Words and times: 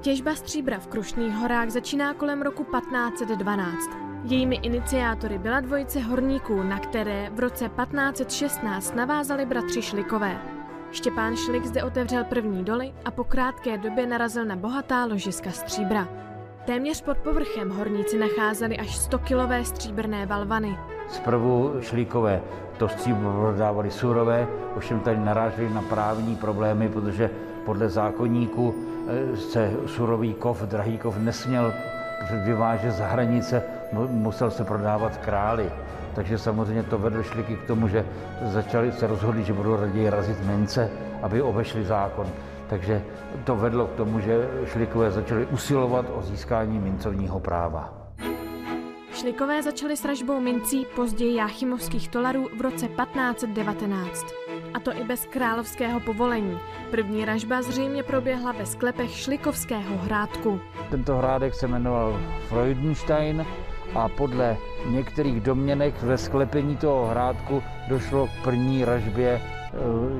Těžba 0.00 0.34
stříbra 0.34 0.78
v 0.78 0.86
Krušných 0.86 1.32
horách 1.34 1.70
začíná 1.70 2.14
kolem 2.14 2.42
roku 2.42 2.64
1512. 2.64 3.90
Jejími 4.24 4.56
iniciátory 4.56 5.38
byla 5.38 5.60
dvojice 5.60 6.00
horníků, 6.00 6.62
na 6.62 6.78
které 6.78 7.30
v 7.30 7.40
roce 7.40 7.68
1516 7.68 8.94
navázali 8.94 9.46
bratři 9.46 9.82
Šlikové. 9.82 10.42
Štěpán 10.92 11.36
Šlik 11.36 11.66
zde 11.66 11.84
otevřel 11.84 12.24
první 12.24 12.64
doly 12.64 12.94
a 13.04 13.10
po 13.10 13.24
krátké 13.24 13.78
době 13.78 14.06
narazil 14.06 14.44
na 14.44 14.56
bohatá 14.56 15.04
ložiska 15.04 15.50
stříbra. 15.50 16.08
Téměř 16.66 17.02
pod 17.02 17.18
povrchem 17.18 17.70
horníci 17.70 18.18
nacházeli 18.18 18.78
až 18.78 18.98
100-kilové 18.98 19.62
stříbrné 19.62 20.26
balvany. 20.26 20.78
Zprvu 21.10 21.74
šlíkové 21.80 22.40
to 22.78 22.88
stříbro 22.88 23.32
prodávali 23.32 23.90
surové, 23.90 24.46
ovšem 24.76 25.00
tady 25.00 25.18
naráželi 25.18 25.74
na 25.74 25.82
právní 25.82 26.36
problémy, 26.36 26.88
protože 26.88 27.30
podle 27.64 27.88
zákonníku 27.88 28.74
eh, 28.74 29.36
se 29.36 29.72
surový 29.86 30.34
kov, 30.34 30.62
drahý 30.62 30.98
kov 30.98 31.18
nesměl 31.18 31.72
vyvážet 32.44 32.92
za 32.92 33.06
hranice, 33.06 33.62
musel 34.08 34.50
se 34.50 34.64
prodávat 34.64 35.16
králi. 35.16 35.70
Takže 36.14 36.38
samozřejmě 36.38 36.82
to 36.82 36.98
vedlo 36.98 37.22
šliky 37.22 37.56
k 37.56 37.66
tomu, 37.66 37.88
že 37.88 38.04
začali 38.42 38.92
se 38.92 39.06
rozhodli, 39.06 39.44
že 39.44 39.52
budou 39.52 39.76
raději 39.76 40.10
razit 40.10 40.46
mince, 40.46 40.90
aby 41.22 41.42
obešli 41.42 41.84
zákon. 41.84 42.26
Takže 42.68 43.02
to 43.44 43.56
vedlo 43.56 43.86
k 43.86 43.92
tomu, 43.94 44.20
že 44.20 44.48
šlikové 44.64 45.10
začali 45.10 45.46
usilovat 45.46 46.06
o 46.14 46.22
získání 46.22 46.78
mincovního 46.78 47.40
práva. 47.40 47.99
Šlikové 49.20 49.62
začali 49.62 49.96
s 49.96 50.04
ražbou 50.04 50.40
mincí, 50.40 50.86
později 50.96 51.34
jáchymovských 51.34 52.08
tolarů 52.08 52.48
v 52.56 52.60
roce 52.60 52.88
1519. 52.88 54.26
A 54.74 54.80
to 54.80 54.92
i 54.92 55.04
bez 55.04 55.26
královského 55.26 56.00
povolení. 56.00 56.58
První 56.90 57.24
ražba 57.24 57.62
zřejmě 57.62 58.02
proběhla 58.02 58.52
ve 58.52 58.66
sklepech 58.66 59.10
Šlikovského 59.10 59.96
hrádku. 59.96 60.60
Tento 60.90 61.16
hrádek 61.16 61.54
se 61.54 61.68
jmenoval 61.68 62.20
Freudenstein 62.48 63.46
a 63.94 64.08
podle 64.08 64.56
některých 64.86 65.40
domněnek 65.40 66.02
ve 66.02 66.18
sklepení 66.18 66.76
toho 66.76 67.06
hrádku 67.06 67.62
došlo 67.88 68.26
k 68.26 68.44
první 68.44 68.84
ražbě 68.84 69.40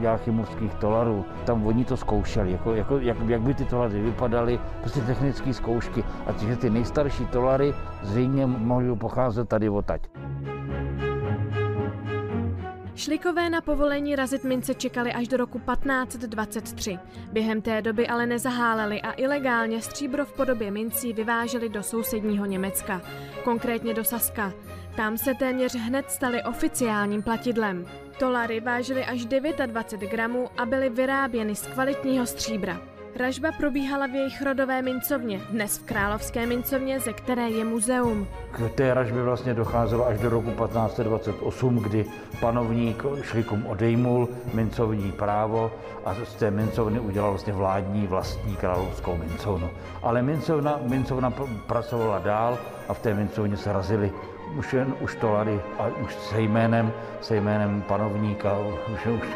jáchymovských 0.00 0.74
tolarů. 0.74 1.24
Tam 1.44 1.66
oni 1.66 1.84
to 1.84 1.96
zkoušeli, 1.96 2.52
jako, 2.52 2.74
jako, 2.74 2.98
jak, 2.98 3.16
jak 3.26 3.40
by 3.40 3.54
ty 3.54 3.64
tolary 3.64 4.00
vypadaly, 4.00 4.60
prostě 4.80 5.00
technické 5.00 5.54
zkoušky. 5.54 6.04
A 6.26 6.32
že 6.32 6.56
ty 6.56 6.70
nejstarší 6.70 7.26
tolary 7.26 7.74
zřejmě 8.02 8.46
mohly 8.46 8.96
pocházet 8.96 9.48
tady 9.48 9.68
odtaď. 9.68 10.00
Šlikové 12.98 13.50
na 13.50 13.60
povolení 13.60 14.16
razit 14.16 14.44
mince 14.44 14.74
čekali 14.74 15.12
až 15.12 15.28
do 15.28 15.36
roku 15.36 15.58
1523. 15.58 16.98
Během 17.32 17.62
té 17.62 17.82
doby 17.82 18.08
ale 18.08 18.26
nezaháleli 18.26 19.02
a 19.02 19.12
ilegálně 19.12 19.82
stříbro 19.82 20.24
v 20.24 20.32
podobě 20.32 20.70
mincí 20.70 21.12
vyváželi 21.12 21.68
do 21.68 21.82
sousedního 21.82 22.46
Německa, 22.46 23.00
konkrétně 23.44 23.94
do 23.94 24.04
Saska. 24.04 24.52
Tam 24.96 25.18
se 25.18 25.34
téměř 25.34 25.74
hned 25.74 26.10
stali 26.10 26.42
oficiálním 26.42 27.22
platidlem. 27.22 27.86
Tolary 28.18 28.60
vážily 28.60 29.04
až 29.04 29.24
29 29.24 30.10
gramů 30.10 30.48
a 30.58 30.66
byly 30.66 30.90
vyráběny 30.90 31.54
z 31.54 31.66
kvalitního 31.66 32.26
stříbra. 32.26 32.80
Ražba 33.16 33.52
probíhala 33.52 34.06
v 34.06 34.14
jejich 34.14 34.42
rodové 34.42 34.82
mincovně, 34.82 35.40
dnes 35.50 35.78
v 35.78 35.84
Královské 35.84 36.46
mincovně, 36.46 37.00
ze 37.00 37.12
které 37.12 37.48
je 37.48 37.64
muzeum. 37.64 38.26
K 38.50 38.70
té 38.74 38.94
ražbě 38.94 39.22
vlastně 39.22 39.54
docházelo 39.54 40.06
až 40.06 40.18
do 40.18 40.28
roku 40.28 40.50
1528, 40.50 41.78
kdy 41.78 42.04
panovník 42.40 43.02
šlikům 43.22 43.66
odejmul 43.66 44.28
mincovní 44.54 45.12
právo 45.12 45.72
a 46.04 46.14
z 46.24 46.34
té 46.34 46.50
mincovny 46.50 47.00
udělal 47.00 47.30
vlastně 47.30 47.52
vládní 47.52 48.06
vlastní 48.06 48.56
královskou 48.56 49.16
mincovnu. 49.16 49.70
Ale 50.02 50.22
mincovna, 50.22 50.80
mincovna 50.82 51.30
pracovala 51.66 52.18
dál 52.18 52.58
a 52.88 52.94
v 52.94 52.98
té 52.98 53.14
mincovně 53.14 53.56
se 53.56 53.72
razili 53.72 54.12
už 54.56 54.72
jen 54.72 54.94
už 55.00 55.14
tolary 55.14 55.60
a 55.78 55.86
už 56.04 56.14
se 56.14 56.40
jménem, 56.40 56.92
se 57.20 57.36
jménem 57.36 57.82
panovníka, 57.82 58.58
už, 58.94 59.06
už 59.06 59.28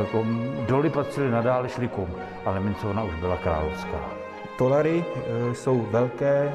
jako, 0.00 0.24
doly 0.68 0.90
patřily 0.90 1.30
nadále 1.30 1.68
šlikům, 1.68 2.08
ale 2.44 2.60
mincovna 2.60 3.02
už 3.02 3.14
byla 3.14 3.36
královská. 3.36 4.00
Tolary 4.58 5.04
e, 5.50 5.54
jsou 5.54 5.86
velké 5.90 6.52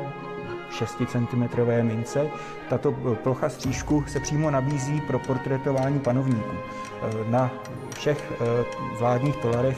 6 0.70 1.02
cm 1.08 1.48
mince. 1.82 2.28
Tato 2.70 2.92
plocha 3.24 3.50
střížku 3.50 4.04
se 4.08 4.20
přímo 4.20 4.52
nabízí 4.52 5.02
pro 5.02 5.20
portrétování 5.20 6.00
panovníků. 6.00 6.56
E, 6.56 7.32
na 7.32 7.52
všech 7.96 8.32
e, 8.32 8.66
vládních 9.00 9.36
tolarech 9.36 9.78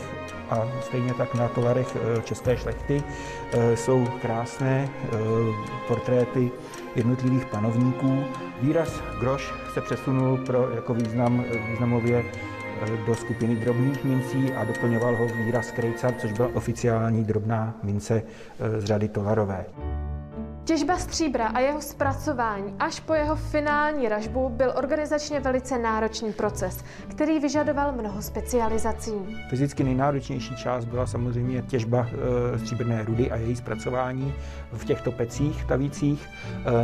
a 0.49 0.67
stejně 0.81 1.13
tak 1.13 1.35
na 1.35 1.47
tolarech 1.47 1.97
české 2.23 2.57
šlechty 2.57 3.03
jsou 3.75 4.07
krásné 4.21 4.89
portréty 5.87 6.51
jednotlivých 6.95 7.45
panovníků. 7.45 8.23
Výraz 8.61 9.01
groš 9.19 9.53
se 9.73 9.81
přesunul 9.81 10.37
pro, 10.37 10.69
jako 10.69 10.93
význam, 10.93 11.45
významově 11.69 12.23
do 13.07 13.15
skupiny 13.15 13.55
drobných 13.55 14.03
mincí 14.03 14.53
a 14.53 14.63
doplňoval 14.63 15.15
ho 15.15 15.27
výraz 15.27 15.71
krejcar, 15.71 16.13
což 16.17 16.31
byla 16.31 16.49
oficiální 16.53 17.23
drobná 17.23 17.75
mince 17.83 18.23
eh, 18.59 18.81
z 18.81 18.85
řady 18.85 19.07
tolarové. 19.07 19.65
Těžba 20.67 20.97
stříbra 20.97 21.47
a 21.47 21.59
jeho 21.59 21.81
zpracování 21.81 22.73
až 22.79 22.99
po 22.99 23.13
jeho 23.13 23.35
finální 23.35 24.09
ražbu 24.09 24.49
byl 24.49 24.73
organizačně 24.75 25.39
velice 25.39 25.77
náročný 25.77 26.33
proces, 26.33 26.83
který 27.07 27.39
vyžadoval 27.39 27.91
mnoho 27.91 28.21
specializací. 28.21 29.11
Fyzicky 29.49 29.83
nejnáročnější 29.83 30.55
část 30.55 30.85
byla 30.85 31.07
samozřejmě 31.07 31.61
těžba 31.61 32.07
e, 32.55 32.59
stříbrné 32.59 33.03
rudy 33.03 33.31
a 33.31 33.35
její 33.35 33.55
zpracování 33.55 34.33
v 34.73 34.85
těchto 34.85 35.11
pecích 35.11 35.65
tavících. 35.65 36.29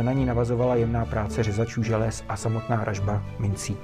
E, 0.00 0.02
na 0.02 0.12
ní 0.12 0.24
navazovala 0.24 0.74
jemná 0.74 1.04
práce 1.04 1.42
řezačů 1.42 1.82
želez 1.82 2.24
a 2.28 2.36
samotná 2.36 2.84
ražba 2.84 3.22
mincí. 3.38 3.76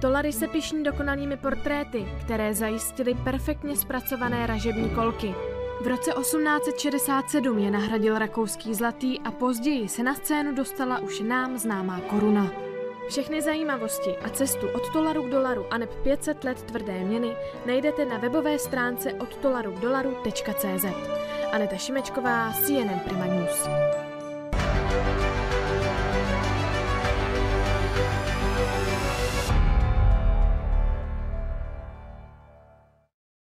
Tolary 0.00 0.32
se 0.32 0.48
pišní 0.48 0.84
dokonalými 0.84 1.36
portréty, 1.36 2.06
které 2.20 2.54
zajistily 2.54 3.14
perfektně 3.14 3.76
zpracované 3.76 4.46
ražební 4.46 4.90
kolky. 4.90 5.34
V 5.80 5.86
roce 5.86 6.12
1867 6.12 7.58
je 7.58 7.70
nahradil 7.70 8.18
rakouský 8.18 8.74
zlatý 8.74 9.20
a 9.20 9.30
později 9.30 9.88
se 9.88 10.02
na 10.02 10.14
scénu 10.14 10.54
dostala 10.54 10.98
už 10.98 11.20
nám 11.20 11.58
známá 11.58 12.00
koruna. 12.00 12.50
Všechny 13.08 13.42
zajímavosti 13.42 14.16
a 14.16 14.28
cestu 14.28 14.68
od 14.68 14.92
dolaru 14.92 15.22
k 15.22 15.30
dolaru 15.30 15.66
a 15.70 15.78
neb 15.78 15.90
500 16.02 16.44
let 16.44 16.62
tvrdé 16.62 17.04
měny 17.04 17.36
najdete 17.66 18.04
na 18.04 18.18
webové 18.18 18.58
stránce 18.58 19.12
od 19.12 19.42
dolaru 19.42 19.72
k 19.72 19.80
dolaru.cz. 19.80 20.84
Aneta 21.52 21.76
Šimečková, 21.76 22.52
CNN 22.52 23.00
Prima 23.00 23.26
News. 23.26 23.68